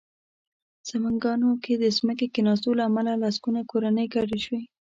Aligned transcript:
سمنګانو 0.89 1.49
کې 1.63 1.73
د 1.77 1.85
ځمکې 1.97 2.27
کېناستو 2.33 2.69
له 2.77 2.83
امله 2.89 3.11
لسګونه 3.23 3.61
کورنۍ 3.71 4.07
کډه 4.13 4.37
شوې 4.45 4.61